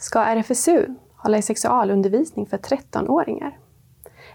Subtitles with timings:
[0.00, 0.86] Ska RFSU
[1.16, 3.58] hålla i sexualundervisning för 13-åringar?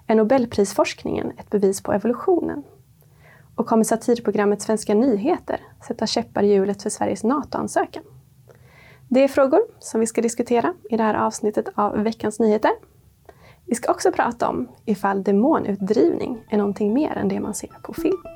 [0.08, 2.64] Är Nobelprisforskningen ett bevis på evolutionen?
[3.56, 8.04] Och kommer satirprogrammet Svenska nyheter sätta käppar i hjulet för Sveriges NATO-ansökan?
[9.08, 12.72] Det är frågor som vi ska diskutera i det här avsnittet av Veckans nyheter.
[13.66, 17.94] Vi ska också prata om ifall demonutdrivning är någonting mer än det man ser på
[17.94, 18.35] film.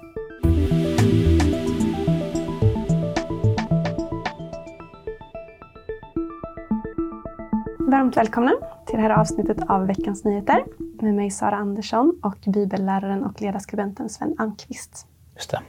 [7.89, 8.51] Varmt välkomna
[8.85, 14.09] till det här avsnittet av Veckans nyheter med mig Sara Andersson och bibelläraren och ledarskribenten
[14.09, 15.07] Sven Ankvist.
[15.35, 15.61] Just det.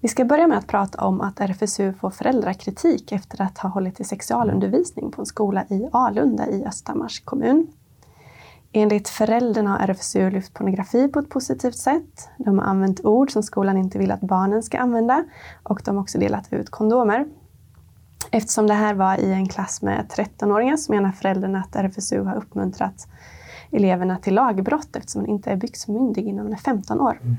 [0.00, 4.00] Vi ska börja med att prata om att RFSU får föräldrakritik efter att ha hållit
[4.00, 7.66] i sexualundervisning på en skola i Alunda i Östhammars kommun.
[8.72, 12.28] Enligt föräldrarna har RFSU lyft pornografi på ett positivt sätt.
[12.38, 15.24] De har använt ord som skolan inte vill att barnen ska använda
[15.62, 17.26] och de har också delat ut kondomer.
[18.30, 22.36] Eftersom det här var i en klass med 13-åringar så menar föräldrarna att RFSU har
[22.36, 23.08] uppmuntrat
[23.70, 27.20] eleverna till lagbrott eftersom man inte är byxmyndig innan man är 15 år.
[27.22, 27.36] Mm.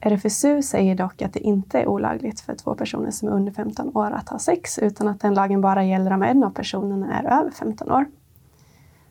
[0.00, 3.96] RFSU säger dock att det inte är olagligt för två personer som är under 15
[3.96, 7.40] år att ha sex utan att den lagen bara gäller om en av personerna är
[7.40, 8.06] över 15 år.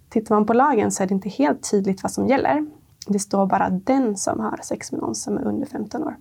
[0.10, 2.66] Tittar man på lagen så är det inte helt tydligt vad som gäller.
[3.08, 6.16] Det står bara den som har sex med någon som är under 15 år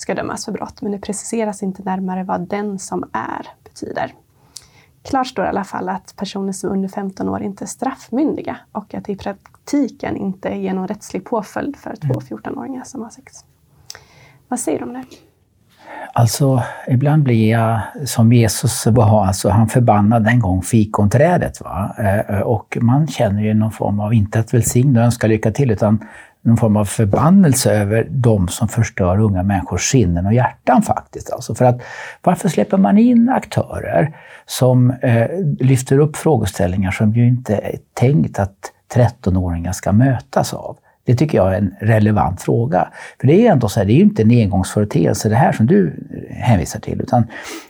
[0.00, 3.46] ska dömas för brott, men det preciseras inte närmare vad den som är
[3.80, 4.14] betyder.
[5.02, 8.56] Klart står i alla fall att personer som är under 15 år inte är straffmyndiga
[8.72, 12.84] och att det i praktiken inte ger någon rättslig påföljd för två 14-åringar mm.
[12.84, 13.32] som har sex.
[14.48, 15.04] Vad säger du om det?
[16.12, 21.60] Alltså, ibland blir jag som Jesus var, alltså han förbannade en gång fikonträdet.
[21.60, 21.94] Va?
[21.98, 25.70] Eh, och man känner ju någon form av, inte att välsigna och önska lycka till,
[25.70, 26.04] utan
[26.42, 31.30] någon form av förbannelse över de som förstör unga människors sinnen och hjärtan faktiskt.
[31.30, 31.82] Alltså för att,
[32.22, 35.26] varför släpper man in aktörer som eh,
[35.58, 40.76] lyfter upp frågeställningar som ju inte är tänkt att 13-åringar ska mötas av?
[41.04, 42.88] Det tycker jag är en relevant fråga.
[43.20, 45.66] För det är ändå så här, det är ju inte en engångsföreteelse det här som
[45.66, 45.94] du
[46.30, 47.26] hänvisar till, utan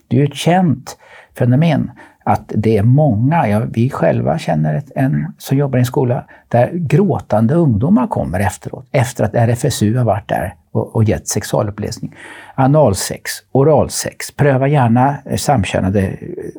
[0.09, 0.97] det är ju ett känt
[1.39, 1.91] fenomen
[2.25, 6.71] att det är många, ja, vi själva känner en som jobbar i en skola, där
[6.73, 12.15] gråtande ungdomar kommer efteråt, efter att RFSU har varit där och, och gett sexualupplysning.
[12.55, 16.17] Analsex, oralsex, pröva gärna eh, samkönade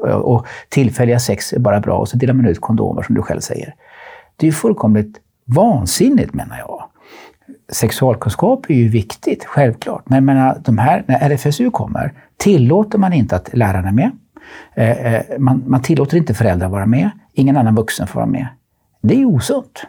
[0.07, 3.21] eh, och tillfälliga sex är bara bra och så delar man ut kondomer som du
[3.21, 3.75] själv säger.
[4.35, 6.83] Det är fullkomligt vansinnigt menar jag.
[7.71, 10.09] Sexualkunskap är ju viktigt, självklart.
[10.09, 14.11] Men menar, de här, när RFSU kommer tillåter man inte att lärarna är med.
[14.73, 17.09] Eh, eh, man, man tillåter inte föräldrar vara med.
[17.33, 18.47] Ingen annan vuxen får vara med.
[19.01, 19.83] Det är osunt.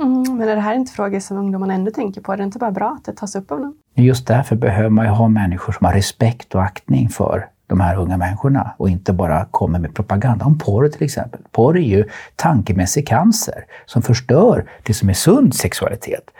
[0.00, 2.32] Mm, men är det här inte frågor som ungdomarna ändå tänker på?
[2.32, 3.74] Är det inte bara bra att det tas upp av dem?
[3.94, 7.96] Just därför behöver man ju ha människor som har respekt och aktning för de här
[7.96, 11.40] unga människorna och inte bara kommer med propaganda om porr till exempel.
[11.52, 12.04] Porr är ju
[12.36, 16.30] tankemässig cancer som förstör det som är sund sexualitet.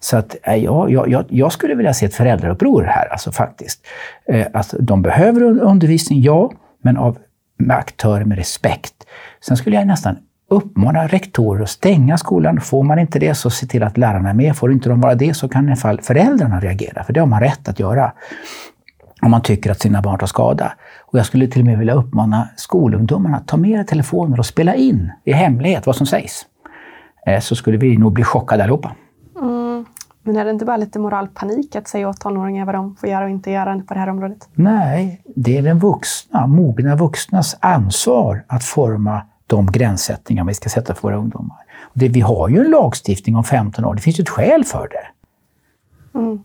[0.00, 3.86] Så att, äh, ja, jag, jag, skulle vilja se ett föräldrauppror här, alltså faktiskt.
[4.26, 6.52] Eh, alltså, de behöver undervisning, ja,
[6.82, 7.18] men av
[7.56, 8.94] med aktörer med respekt.
[9.40, 10.16] Sen skulle jag nästan
[10.50, 12.60] uppmana rektorer att stänga skolan.
[12.60, 14.56] Får man inte det, så se till att lärarna är med.
[14.56, 17.26] Får inte de vara det, så kan i alla fall föräldrarna reagera, för det har
[17.26, 18.12] man rätt att göra
[19.22, 20.72] om man tycker att sina barn tar skada.
[21.00, 24.46] Och jag skulle till och med vilja uppmana skolungdomarna att ta med era telefoner och
[24.46, 26.46] spela in i hemlighet vad som sägs.
[27.26, 28.92] Eh, så skulle vi nog bli chockade allihopa.
[30.30, 33.24] Men är det inte bara lite moralpanik att säga åt tonåringar vad de får göra
[33.24, 34.48] och inte göra på det här området?
[34.54, 40.94] Nej, det är den vuxna, mogna vuxnas ansvar att forma de gränssättningar vi ska sätta
[40.94, 41.56] för våra ungdomar.
[41.92, 44.88] Det, vi har ju en lagstiftning om 15 år, det finns ju ett skäl för
[44.88, 45.06] det.
[46.18, 46.42] Mm.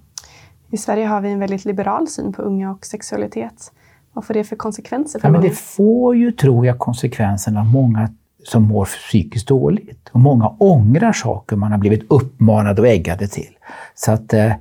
[0.72, 3.72] I Sverige har vi en väldigt liberal syn på unga och sexualitet.
[4.14, 7.66] Vad får det för konsekvenser för ja, men Det får ju, tror jag, konsekvenserna av
[7.66, 8.10] många
[8.48, 10.10] som mår psykiskt dåligt.
[10.12, 13.58] Och många ångrar saker man har blivit uppmanade och äggade till.
[13.96, 14.54] Så att eh,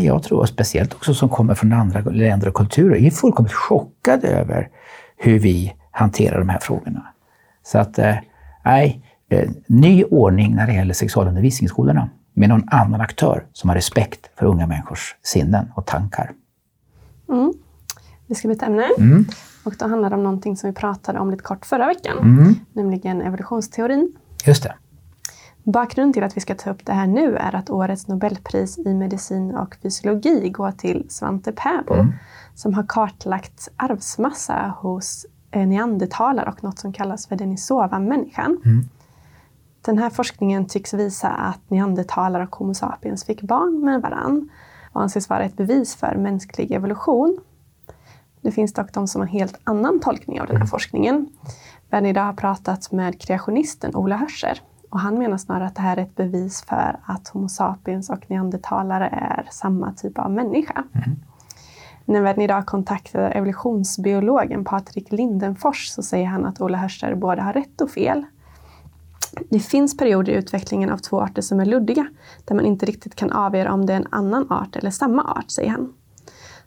[0.00, 4.68] jag tror, speciellt också som kommer från andra länder och kulturer, är fullkomligt chockade över
[5.16, 7.06] hur vi hanterar de här frågorna.
[7.62, 8.14] Så att, eh,
[8.64, 13.68] nej, eh, ny ordning när det gäller sexualundervisning i skolorna med någon annan aktör som
[13.68, 16.32] har respekt för unga människors sinnen och tankar.
[17.28, 17.52] Mm.
[18.26, 18.88] Vi ska byta ämne.
[18.98, 19.26] Mm.
[19.64, 22.54] Och då handlar det om någonting som vi pratade om lite kort förra veckan, mm.
[22.72, 24.12] nämligen evolutionsteorin.
[24.46, 24.74] Just det.
[25.62, 28.94] Bakgrunden till att vi ska ta upp det här nu är att årets Nobelpris i
[28.94, 32.12] medicin och fysiologi går till Svante Pääbo mm.
[32.54, 38.60] som har kartlagt arvsmassa hos eh, neandertalare och något som kallas för Denisova-människan.
[38.64, 38.88] Mm.
[39.80, 44.48] Den här forskningen tycks visa att neandertalare och Homo sapiens fick barn med varann
[44.92, 47.38] och anses vara ett bevis för mänsklig evolution.
[48.44, 51.26] Det finns dock de som har en helt annan tolkning av den här forskningen.
[51.90, 54.60] Världen idag har pratat med kreationisten Ola Hörscher
[54.90, 58.30] och han menar snarare att det här är ett bevis för att Homo sapiens och
[58.30, 60.84] neandertalare är samma typ av människa.
[60.94, 61.16] Mm.
[62.04, 67.52] När Världen idag kontaktar evolutionsbiologen Patrik Lindenfors så säger han att Ola Hörscher både har
[67.52, 68.24] rätt och fel.
[69.50, 72.06] Det finns perioder i utvecklingen av två arter som är luddiga,
[72.44, 75.50] där man inte riktigt kan avgöra om det är en annan art eller samma art,
[75.50, 75.92] säger han.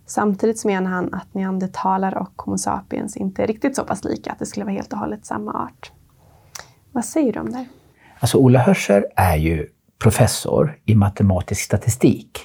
[0.08, 4.40] Samtidigt menar han att neandertalare och Homo sapiens inte är riktigt så pass lika att
[4.40, 5.92] det skulle vara helt och hållet samma art.
[6.92, 7.66] Vad säger du om det?
[8.20, 9.68] Alltså Ola Hörscher är ju
[10.00, 12.40] professor i matematisk statistik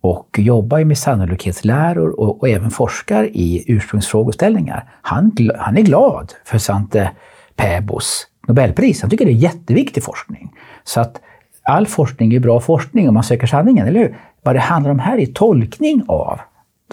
[0.00, 4.92] och jobbar med sannolikhetsläror och, och även forskar i ursprungsfrågeställningar.
[5.02, 7.10] Han, han är glad för Svante
[7.56, 9.00] Pääbos Nobelpris.
[9.00, 10.52] Han tycker det är jätteviktig forskning.
[10.84, 11.20] Så att
[11.62, 14.18] all forskning är bra forskning om man söker sanningen, eller hur?
[14.42, 16.40] Vad det handlar om här är tolkning av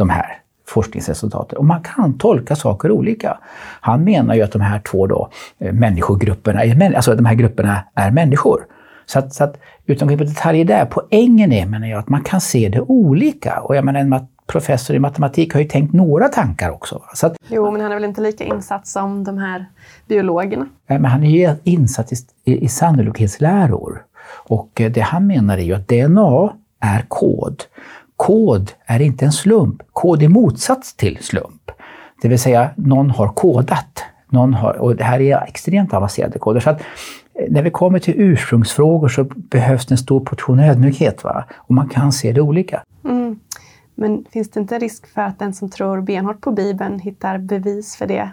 [0.01, 0.38] de här
[0.68, 1.57] forskningsresultaten.
[1.57, 3.38] Och man kan tolka saker olika.
[3.81, 6.62] Han menar ju att de här två då, eh, människogrupperna,
[6.95, 8.65] alltså de här grupperna är människor.
[9.06, 12.09] Så att, så att utan att gå på detaljer där, poängen är menar jag att
[12.09, 13.59] man kan se det olika.
[13.59, 17.01] Och jag menar en professor i matematik har ju tänkt några tankar också.
[17.13, 19.65] Så att, jo, men han är väl inte lika insatt som de här
[20.07, 20.65] biologerna?
[20.88, 24.03] Nej, men han är ju insatt i, i, i sannolikhetsläror.
[24.48, 27.63] Och eh, det han menar är ju att DNA är kod.
[28.22, 29.82] Kod är inte en slump.
[29.94, 31.72] Kod är motsats till slump.
[32.22, 34.04] Det vill säga, någon har kodat.
[34.30, 36.60] Någon har, och det här är extremt avancerade koder.
[36.60, 41.24] Så att eh, när vi kommer till ursprungsfrågor så behövs det en stor portion ödmjukhet.
[41.24, 41.46] Va?
[41.58, 42.84] Och man kan se det olika.
[43.06, 43.40] Mm.
[43.96, 47.96] Men finns det inte risk för att den som tror benhårt på Bibeln hittar bevis
[47.96, 48.32] för det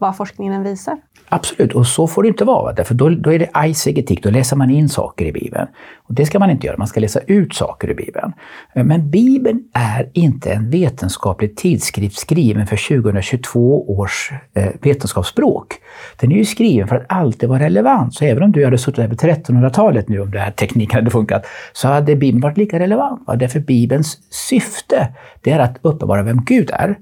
[0.00, 0.96] vad forskningen visar?
[1.28, 2.72] Absolut, och så får det inte vara.
[2.72, 5.66] Därför då, då är det eisegetik, då läser man in saker i Bibeln.
[5.96, 8.32] Och det ska man inte göra, man ska läsa ut saker i Bibeln.
[8.74, 15.74] Men Bibeln är inte en vetenskaplig tidskrift skriven för 2022 års eh, vetenskapsspråk.
[16.16, 18.14] Den är ju skriven för att alltid vara relevant.
[18.14, 21.10] Så även om du hade suttit här på 1300-talet nu, om den här tekniken hade
[21.10, 23.20] funkat, så hade Bibeln varit lika relevant.
[23.36, 25.08] Därför Bibelns syfte,
[25.40, 26.96] det är att uppenbara vem Gud är.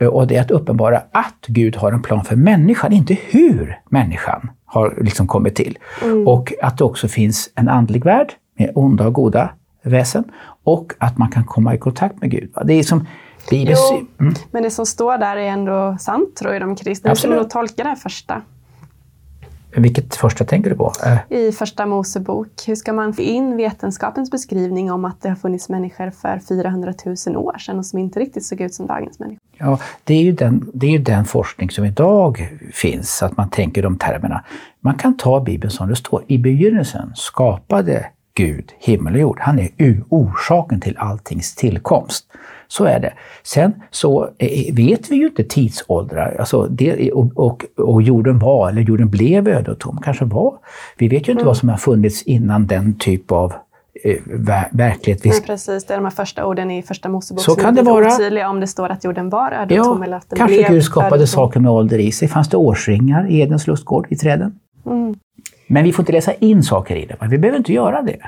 [0.00, 4.50] Och det är att uppenbara att Gud har en plan för människan, inte hur människan
[4.64, 5.78] har liksom kommit till.
[6.02, 6.28] Mm.
[6.28, 9.50] Och att det också finns en andlig värld med onda och goda
[9.82, 10.24] väsen
[10.64, 12.50] och att man kan komma i kontakt med Gud.
[12.64, 13.06] Det är som
[13.50, 13.76] Bibeln...
[14.20, 14.34] Mm.
[14.50, 17.10] men det som står där är ändå sant tror jag de kristna.
[17.10, 18.42] Hur ska man tolka det här första?
[19.76, 20.92] Vilket första tänker du på?
[21.04, 21.38] Äh.
[21.38, 22.48] I Första Mosebok.
[22.66, 26.94] Hur ska man få in vetenskapens beskrivning om att det har funnits människor för 400
[27.26, 29.38] 000 år sedan och som inte riktigt såg ut som dagens människor?
[29.58, 33.50] Ja, det är ju den, det är ju den forskning som idag finns, att man
[33.50, 34.44] tänker de termerna.
[34.80, 36.24] Man kan ta Bibeln som det står.
[36.26, 39.38] I begynnelsen skapade Gud himmel och jord.
[39.40, 39.68] Han är
[40.08, 42.26] orsaken till alltings tillkomst.
[42.68, 43.12] Så är det.
[43.42, 46.36] Sen så eh, vet vi ju inte tidsåldrar.
[46.38, 50.58] Alltså det, och, och, och, jorden var, eller jorden blev öde och tom, kanske var.
[50.98, 51.46] Vi vet ju inte mm.
[51.46, 53.52] vad som har funnits innan den typ av
[54.04, 55.24] eh, ver verklighet.
[55.24, 57.82] Nej, precis, det är de här första orden i Första Mosebok så som kan det
[57.82, 58.14] vara.
[58.14, 60.70] otydliga om det står att jorden var öde och tom eller att den kanske blev
[60.70, 62.28] Gud skapade saker med ålder i sig.
[62.28, 64.58] Fanns det årsringar i Edens lustgård, i träden?
[64.86, 65.14] Mm.
[65.66, 67.16] Men vi får inte läsa in saker i det.
[67.30, 68.18] Vi behöver inte göra det.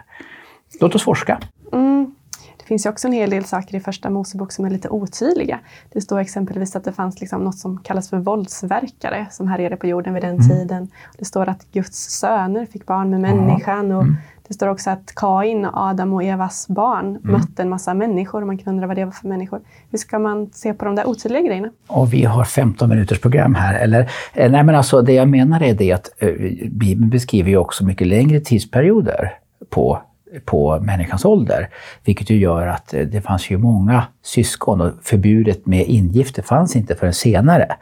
[0.80, 1.40] Låt oss forska.
[1.72, 2.14] Mm.
[2.56, 5.58] Det finns ju också en hel del saker i Första Mosebok som är lite otydliga.
[5.92, 9.86] Det står exempelvis att det fanns liksom något som kallas för våldsverkare som härjade på
[9.86, 10.48] jorden vid den mm.
[10.48, 10.88] tiden.
[11.18, 13.92] Det står att Guds söner fick barn med människan.
[13.92, 14.16] Och mm.
[14.48, 17.32] Det står också att Kain, Adam och Evas barn mm.
[17.32, 19.60] mötte en massa människor man kan undra vad det var för människor.
[19.90, 21.68] Hur ska man se på de där otydliga grejerna?
[21.86, 23.74] Och vi har 15 minuters program här.
[23.74, 24.00] Eller,
[24.34, 26.28] eh, nej men alltså, det jag menar är det att eh,
[26.70, 29.32] Bibeln beskriver ju också mycket längre tidsperioder
[29.70, 30.02] på
[30.44, 31.68] på människans ålder.
[32.04, 36.76] Vilket ju gör att eh, det fanns ju många syskon och förbudet med ingifte fanns
[36.76, 37.76] inte förrän senare.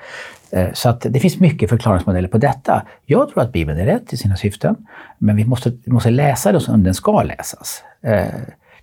[0.54, 2.82] Eh, så att det finns mycket förklaringsmodeller på detta.
[3.06, 4.76] Jag tror att Bibeln är rätt i sina syften,
[5.18, 7.82] men vi måste, vi måste läsa det som den ska läsas.
[8.02, 8.25] Eh,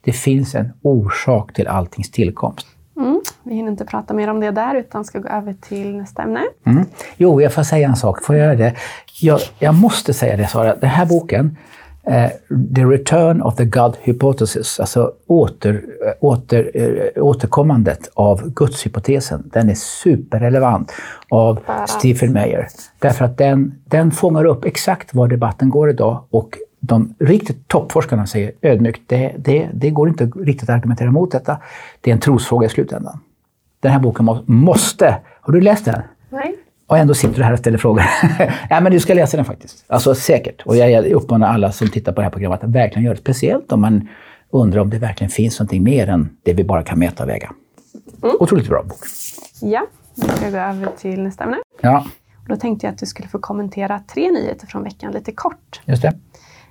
[0.02, 2.68] det finns en orsak till alltings tillkomst.
[2.98, 6.24] Mm, vi hinner inte prata mer om det där utan ska gå över till nästa
[6.24, 6.44] ämne.
[6.66, 6.86] Mm.
[7.18, 8.24] Jo, jag får säga en sak.
[8.24, 8.76] Får jag göra det?
[9.22, 11.58] Jag, jag måste säga det Sara, den här boken
[12.76, 19.70] the return of the God hypothesis, alltså åter, uh, åter, uh, återkommandet av gudshypotesen, den
[19.70, 20.92] är superrelevant
[21.30, 22.68] av Stephen Meyer.
[23.00, 28.28] Därför att den, den fångar upp exakt var debatten går idag och de riktigt toppforskarna
[28.28, 31.58] säger ödmjukt, det, det, det går inte riktigt att argumentera mot detta.
[32.02, 33.20] Det är en trosfråga i slutändan.
[33.80, 36.02] Den här boken må, måste, har du läst den?
[36.30, 36.56] Nej.
[36.92, 38.04] Och ändå sitter du här och ställer frågor.
[38.70, 39.86] ja, men du ska läsa den faktiskt.
[39.88, 40.62] Alltså säkert.
[40.62, 43.22] Och jag uppmanar alla som tittar på det här programmet att verkligen göra det.
[43.22, 44.08] Speciellt om man
[44.50, 47.52] undrar om det verkligen finns någonting mer än det vi bara kan mäta och väga.
[48.24, 48.36] Mm.
[48.40, 49.00] Otroligt bra bok.
[49.62, 51.58] Ja, nu ska jag gå över till nästa ämne.
[51.82, 52.06] Ja.
[52.48, 55.82] Då tänkte jag att du skulle få kommentera tre nyheter från veckan lite kort.
[55.86, 56.14] Just det.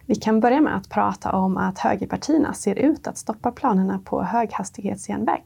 [0.06, 4.22] Vi kan börja med att prata om att högerpartierna ser ut att stoppa planerna på
[4.22, 5.42] höghastighetsjärnväg.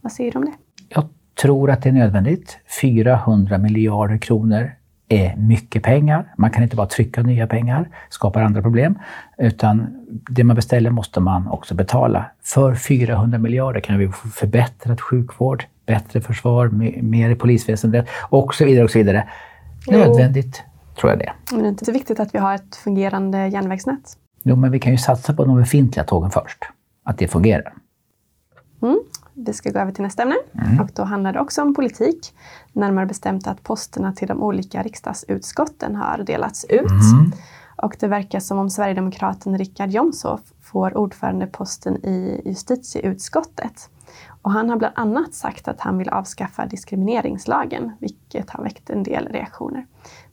[0.00, 0.54] Vad säger du om det?
[0.88, 2.58] Jag tror att det är nödvändigt.
[2.80, 4.70] 400 miljarder kronor
[5.08, 6.34] är mycket pengar.
[6.38, 8.98] Man kan inte bara trycka nya pengar, skapar andra problem.
[9.38, 12.24] Utan det man beställer måste man också betala.
[12.42, 16.68] För 400 miljarder kan vi få förbättrad sjukvård, bättre försvar,
[17.02, 18.84] mer i polisväsendet och så vidare.
[18.84, 19.28] och så vidare.
[19.88, 21.00] Nödvändigt, jo.
[21.00, 21.32] tror jag det.
[21.50, 24.16] Men det är inte så viktigt att vi har ett fungerande järnvägsnät?
[24.42, 26.58] Jo, men vi kan ju satsa på de befintliga tågen först.
[27.04, 27.72] Att det fungerar.
[28.82, 29.00] Mm.
[29.34, 30.80] Vi ska gå över till nästa ämne mm.
[30.80, 32.34] och då handlar det också om politik.
[32.72, 36.80] Närmare bestämt att posterna till de olika riksdagsutskotten har delats ut.
[36.80, 37.32] Mm.
[37.76, 43.90] Och det verkar som om Sverigedemokraten Richard Jomshof får ordförandeposten i justitieutskottet.
[44.42, 49.02] Och han har bland annat sagt att han vill avskaffa diskrimineringslagen, vilket har väckt en
[49.02, 49.86] del reaktioner.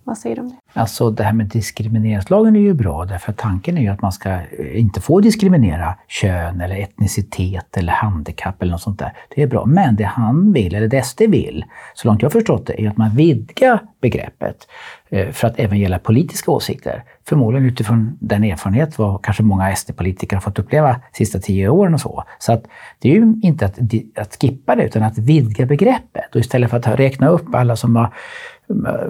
[0.10, 0.80] Vad säger du om det?
[0.80, 4.30] Alltså det här med diskrimineringslagen är ju bra därför tanken är ju att man ska
[4.30, 9.14] eh, inte få diskriminera kön eller etnicitet eller handikapp eller något sånt där.
[9.36, 9.66] Det är bra.
[9.66, 12.98] Men det han vill, eller det SD vill, så långt jag förstått det, är att
[12.98, 14.68] man vidgar begreppet
[15.10, 17.04] eh, för att även gälla politiska åsikter.
[17.28, 21.94] Förmodligen utifrån den erfarenhet vad kanske många SD-politiker har fått uppleva de sista tio åren
[21.94, 22.24] och så.
[22.40, 22.64] Så att
[23.00, 23.80] det är ju inte att,
[24.16, 26.36] att skippa det utan att vidga begreppet.
[26.36, 28.14] Och istället för att räkna upp alla som har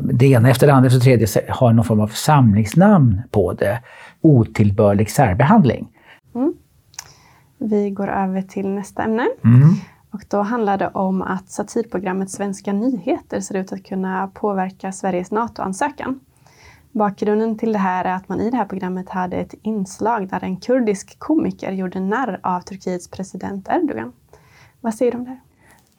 [0.01, 3.82] det ena efter det andra efter det tredje har någon form av samlingsnamn på det.
[4.22, 5.88] Otillbörlig särbehandling.
[6.36, 6.54] Mm.
[7.58, 9.28] Vi går över till nästa ämne.
[9.44, 9.70] Mm.
[10.12, 15.32] Och då handlar det om att satirprogrammet Svenska nyheter ser ut att kunna påverka Sveriges
[15.32, 16.20] NATO-ansökan.
[16.92, 20.44] Bakgrunden till det här är att man i det här programmet hade ett inslag där
[20.44, 24.13] en kurdisk komiker gjorde narr av Turkiets president Erdogan.
[24.82, 25.38] Vad säger du om det?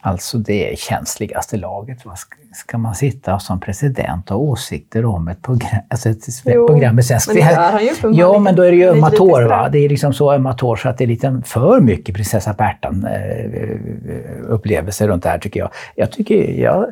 [0.03, 2.05] Alltså det känsligaste laget.
[2.05, 2.17] Vad
[2.53, 6.95] ska man sitta som president och ha åsikter om ett program, alltså ett jo, program.
[6.95, 7.03] Men
[7.35, 7.41] det
[7.71, 9.41] han ju ja, men då är det ju ömmatår.
[9.41, 9.69] Va?
[9.69, 15.23] Det är liksom så ömmatår så att det är lite för mycket prinsessa Bertan-upplevelser runt
[15.23, 15.69] det här tycker jag.
[15.95, 16.85] Jag, tycker, jag,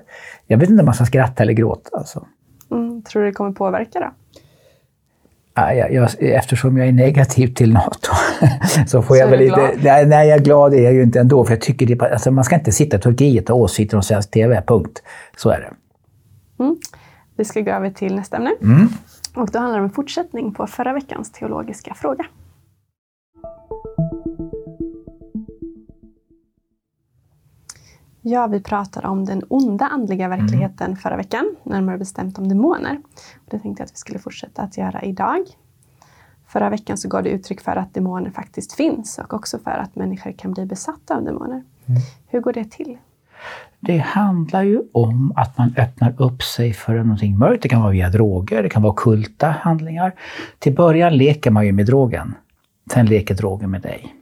[0.47, 1.97] jag vet inte om man ska skratta eller gråta.
[1.97, 2.25] Alltså.
[2.71, 4.11] Mm, tror du det kommer påverka då?
[5.55, 8.11] jag, jag, eftersom jag är negativ till NATO
[8.87, 9.71] så får så jag väl lite...
[9.83, 11.45] Nej, nej, jag är glad är jag ju inte ändå.
[11.45, 14.03] För jag tycker det, alltså, man ska inte sitta i Turkiet och ha åsikter om
[14.03, 14.63] svensk TV.
[14.67, 15.03] Punkt.
[15.37, 15.73] Så är det.
[16.63, 16.77] Mm.
[17.37, 18.51] Vi ska gå över till nästa ämne.
[18.61, 18.87] Mm.
[19.35, 22.25] Och då handlar det om en fortsättning på förra veckans teologiska fråga.
[28.21, 30.39] Ja, vi pratade om den onda andliga mm.
[30.39, 30.97] verkligheten mm.
[30.97, 33.01] förra veckan, närmare bestämt om demoner.
[33.35, 35.45] Och det tänkte jag att vi skulle fortsätta att göra idag.
[36.49, 39.95] Förra veckan så gav det uttryck för att demoner faktiskt finns och också för att
[39.95, 41.63] människor kan bli besatta av demoner.
[41.85, 42.01] Mm.
[42.27, 42.97] Hur går det till?
[43.79, 47.63] Det handlar ju om att man öppnar upp sig för någonting mörkt.
[47.63, 50.13] Det kan vara via droger, det kan vara kulta handlingar.
[50.59, 52.35] Till början leker man ju med drogen.
[52.93, 54.15] Sen leker drogen med dig.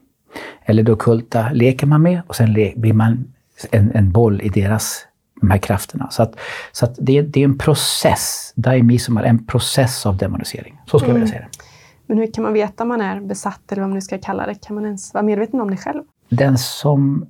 [0.66, 3.34] Eller då kulta leker man med och sen blir man
[3.72, 5.06] en, en boll i deras
[5.42, 6.08] de här krafterna.
[6.12, 6.36] Så, att,
[6.72, 10.80] så att det, det är en process, daimi som är en process av demonisering.
[10.86, 11.22] Så skulle mm.
[11.22, 11.77] jag vilja säga det.
[12.08, 14.46] Men hur kan man veta om man är besatt, eller vad man nu ska kalla
[14.46, 14.56] det?
[14.56, 16.04] Kan man ens vara medveten om det själv?
[16.30, 17.26] Den som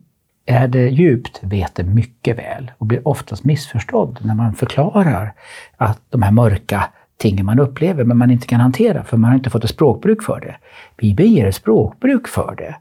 [0.46, 5.34] är det djupt vet det mycket väl och blir oftast missförstådd när man förklarar
[5.78, 9.38] att de här mörka tingen man upplever men man inte kan hantera för man har
[9.38, 10.56] inte fått ett språkbruk för det.
[10.98, 12.76] Bibeln ger ett språkbruk för det.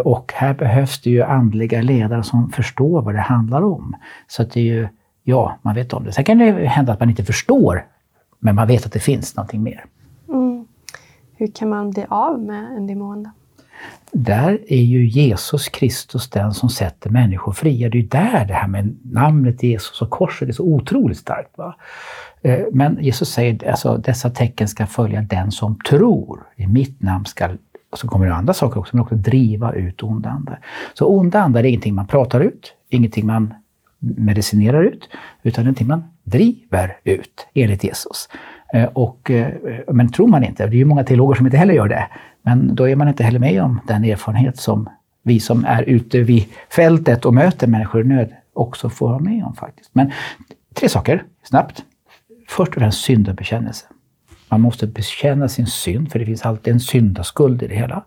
[0.00, 3.96] Och här behövs det ju andliga ledare som förstår vad det handlar om.
[4.26, 4.88] Så att det är ju,
[5.22, 6.12] ja, man vet om det.
[6.12, 7.86] Sen kan det hända att man inte förstår,
[8.38, 9.84] men man vet att det finns någonting mer.
[11.42, 13.28] Hur kan man bli av med en demon?
[14.12, 17.88] Där är ju Jesus Kristus den som sätter människor fria.
[17.88, 21.58] Det är ju där det här med namnet Jesus och korset är så otroligt starkt.
[21.58, 21.76] Va?
[22.42, 26.40] Eh, men Jesus säger att alltså, dessa tecken ska följa den som tror.
[26.56, 27.48] I mitt namn ska
[27.90, 30.60] och så kommer det andra saker också, men också driva ut onda andar.
[30.94, 33.54] Så onda andar är ingenting man pratar ut, ingenting man
[33.98, 35.08] medicinerar ut,
[35.42, 38.28] utan någonting man driver ut, enligt Jesus.
[38.72, 39.52] Eh, och, eh,
[39.88, 42.08] men tror man inte, det är ju många teologer som inte heller gör det,
[42.42, 44.88] men då är man inte heller med om den erfarenhet som
[45.22, 49.44] vi som är ute vid fältet och möter människor i nöd också får vara med
[49.44, 49.90] om faktiskt.
[49.92, 50.12] Men
[50.74, 51.82] tre saker, snabbt.
[52.48, 53.86] Först och främst syndabekännelse.
[54.48, 58.04] Man måste bekänna sin synd, för det finns alltid en syndaskuld i det hela.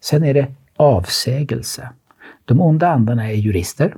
[0.00, 0.46] Sen är det
[0.76, 1.88] avsägelse.
[2.44, 3.96] De onda andarna är jurister.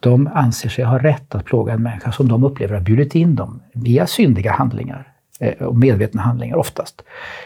[0.00, 3.34] De anser sig ha rätt att plåga en människa som de upplever har bjudit in
[3.34, 7.02] dem via syndiga handlingar eh, och medvetna handlingar oftast.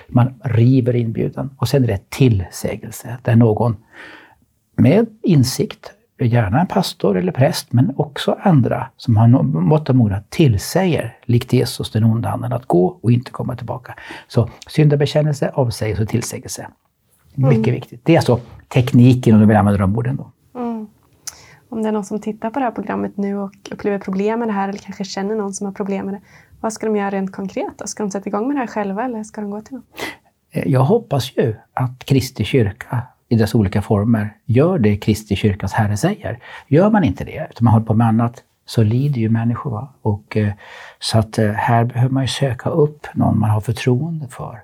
[0.08, 3.76] Man river inbjudan och sen är det tillsägelse där någon
[4.76, 10.14] med insikt gärna en pastor eller präst, men också andra som har mått av mod
[10.28, 13.94] tillsäger, likt Jesus, den onda anden att gå och inte komma tillbaka.
[14.28, 16.68] Så syndabekännelse, avsägelse och tillsägelse.
[17.34, 17.74] Mycket mm.
[17.74, 18.00] viktigt.
[18.04, 20.16] Det är alltså tekniken, om du vill använda de orden.
[20.16, 20.32] Då.
[21.72, 24.48] Om det är någon som tittar på det här programmet nu och upplever problem med
[24.48, 26.20] det här eller kanske känner någon som har problem med det.
[26.60, 27.72] Vad ska de göra rent konkret?
[27.78, 27.86] Då?
[27.86, 29.84] Ska de sätta igång med det här själva eller ska de gå till någon?
[30.50, 35.72] Eh, jag hoppas ju att Kristi kyrka i dess olika former gör det Kristi kyrkas
[35.72, 36.38] Herre säger.
[36.68, 39.70] Gör man inte det, utan man håller på med annat, så lider ju människor.
[39.70, 39.92] Va?
[40.02, 40.52] Och, eh,
[40.98, 44.62] så att eh, här behöver man ju söka upp någon man har förtroende för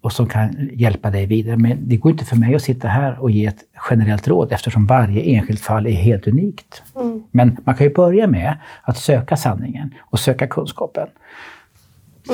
[0.00, 1.56] och som kan hjälpa dig vidare.
[1.56, 4.86] Men det går inte för mig att sitta här och ge ett generellt råd eftersom
[4.86, 6.82] varje enskilt fall är helt unikt.
[6.96, 7.22] Mm.
[7.30, 11.08] Men man kan ju börja med att söka sanningen och söka kunskapen.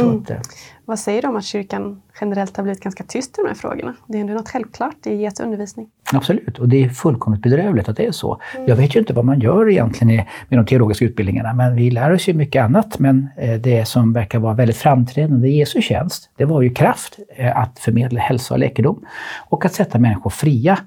[0.01, 0.17] Mm.
[0.17, 0.37] Att, eh,
[0.85, 3.95] Vad säger du om att kyrkan generellt har blivit ganska tyst i de här frågorna?
[4.07, 5.89] Det är ändå något självklart i Jesu undervisning.
[6.13, 8.41] Absolut, och det är fullkomligt bedrövligt att det är så.
[8.55, 8.69] Mm.
[8.69, 12.13] Jag vet ju inte vad man gör egentligen med de teologiska utbildningarna, men vi lär
[12.13, 12.99] oss ju mycket annat.
[12.99, 17.19] Men eh, det som verkar vara väldigt framträdande i Jesu tjänst, det var ju kraft
[17.37, 19.05] eh, att förmedla hälsa och läkedom
[19.49, 20.79] och att sätta människor fria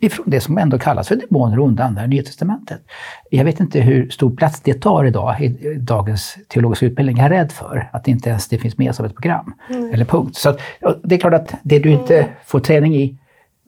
[0.00, 2.80] ifrån det som ändå kallas för demoner och onda andar i Nya Testamentet.
[3.30, 7.16] Jag vet inte hur stor plats det tar idag i dagens teologiska utbildning.
[7.16, 9.94] Jag är rädd för att inte ens det finns med som ett program mm.
[9.94, 10.36] eller punkt.
[10.36, 10.56] Så
[11.02, 12.30] det är klart att det du inte mm.
[12.44, 13.18] får träning i,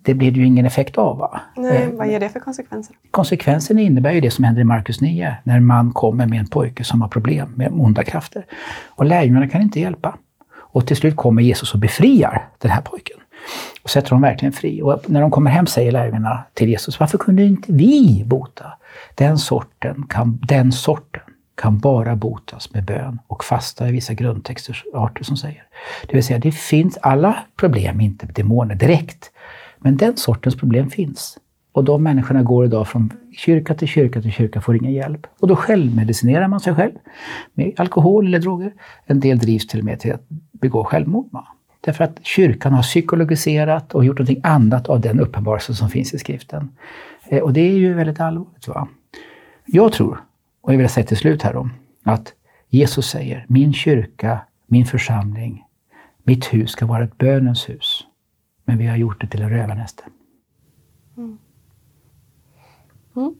[0.03, 1.19] det blir det ju ingen effekt av.
[1.19, 1.41] Va?
[1.57, 2.97] Nej, eh, vad ger det för konsekvenser?
[3.11, 6.85] Konsekvensen innebär ju det som händer i Markus 9, när man kommer med en pojke
[6.85, 8.47] som har problem med onda krafter.
[8.89, 10.19] Och lärjungarna kan inte hjälpa.
[10.57, 13.17] Och till slut kommer Jesus och befriar den här pojken
[13.83, 14.83] och sätter dem verkligen fri.
[14.83, 18.73] Och när de kommer hem säger lärjungarna till Jesus, varför kunde inte vi bota?
[19.15, 21.23] Den sorten kan, den sorten
[21.55, 25.63] kan bara botas med bön och fasta i vissa grundtexter, arter som säger.
[26.07, 29.31] Det vill säga, det finns alla problem, inte demoner direkt,
[29.79, 31.39] men den sortens problem finns.
[31.73, 35.27] Och de människorna går idag från kyrka till kyrka till kyrka, får ingen hjälp.
[35.41, 36.93] Och då självmedicinerar man sig själv
[37.55, 38.73] med alkohol eller droger.
[39.07, 40.23] En del drivs till och med till att
[40.53, 41.29] begå självmord.
[41.87, 46.19] Därför att kyrkan har psykologiserat och gjort något annat av den uppenbarelse som finns i
[46.19, 46.77] skriften.
[47.29, 48.69] Eh, och det är ju väldigt allvarligt.
[48.69, 48.89] Va?
[49.65, 50.21] Jag tror,
[50.61, 51.69] och jag vill säga till slut här då,
[52.05, 52.35] att
[52.69, 55.65] Jesus säger min kyrka, min församling,
[56.23, 58.05] mitt hus ska vara ett bönens hus.
[58.65, 60.05] Men vi har gjort det till en rövarnäste.
[61.17, 61.39] Mm.
[63.17, 63.35] Mm.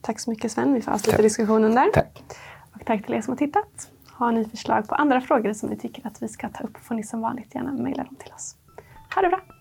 [0.00, 0.74] Tack så mycket Sven.
[0.74, 1.90] Vi får avsluta diskussionen där.
[1.94, 2.22] Tack.
[2.74, 3.90] Och tack till er som har tittat.
[4.16, 6.94] Har ni förslag på andra frågor som ni tycker att vi ska ta upp får
[6.94, 8.56] ni som vanligt gärna mejla dem till oss.
[9.14, 9.53] Ha det bra!